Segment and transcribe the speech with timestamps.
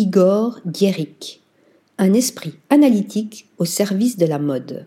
[0.00, 1.40] Igor Dierik,
[1.98, 4.86] un esprit analytique au service de la mode.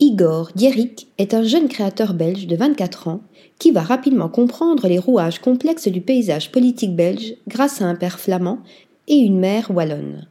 [0.00, 3.22] Igor Dierik est un jeune créateur belge de 24 ans
[3.58, 8.20] qui va rapidement comprendre les rouages complexes du paysage politique belge grâce à un père
[8.20, 8.58] flamand
[9.06, 10.26] et une mère wallonne.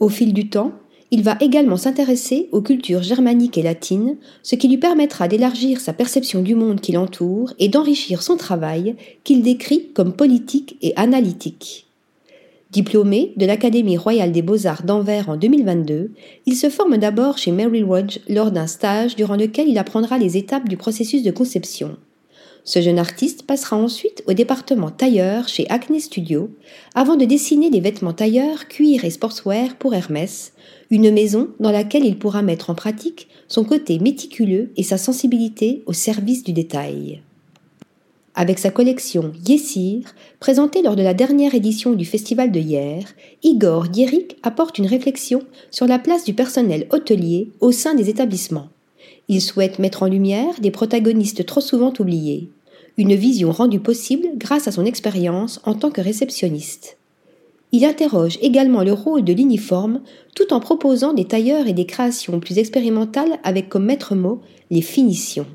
[0.00, 0.72] Au fil du temps,
[1.10, 5.94] il va également s'intéresser aux cultures germaniques et latines, ce qui lui permettra d'élargir sa
[5.94, 11.83] perception du monde qui l'entoure et d'enrichir son travail qu'il décrit comme politique et analytique.
[12.74, 16.10] Diplômé de l'Académie royale des beaux-arts d'Anvers en 2022,
[16.44, 20.36] il se forme d'abord chez Mary Rodge lors d'un stage durant lequel il apprendra les
[20.36, 21.96] étapes du processus de conception.
[22.64, 26.50] Ce jeune artiste passera ensuite au département tailleur chez Acne Studio,
[26.96, 30.52] avant de dessiner des vêtements tailleurs, cuir et sportswear pour Hermès,
[30.90, 35.84] une maison dans laquelle il pourra mettre en pratique son côté méticuleux et sa sensibilité
[35.86, 37.22] au service du détail.
[38.36, 40.00] Avec sa collection Yessir,
[40.40, 43.04] présentée lors de la dernière édition du Festival de hier,
[43.44, 48.70] Igor Dierik apporte une réflexion sur la place du personnel hôtelier au sein des établissements.
[49.28, 52.50] Il souhaite mettre en lumière des protagonistes trop souvent oubliés,
[52.96, 56.96] une vision rendue possible grâce à son expérience en tant que réceptionniste.
[57.70, 60.00] Il interroge également le rôle de l'uniforme
[60.34, 64.82] tout en proposant des tailleurs et des créations plus expérimentales avec comme maître mot les
[64.82, 65.46] finitions.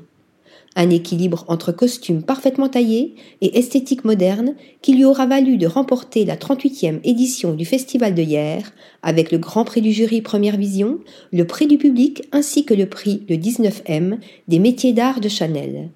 [0.76, 6.24] Un équilibre entre costumes parfaitement taillés et esthétique moderne qui lui aura valu de remporter
[6.24, 11.00] la 38e édition du Festival de hier avec le Grand Prix du jury Première Vision,
[11.32, 15.90] le Prix du public ainsi que le prix le 19M des métiers d'art de Chanel.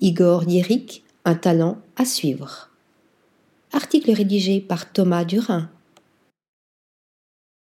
[0.00, 2.70] Igor Dierik, un talent à suivre.
[3.72, 5.70] Article rédigé par Thomas Durin.